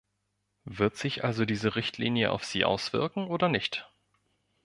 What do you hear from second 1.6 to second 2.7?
Richtlinie auf sie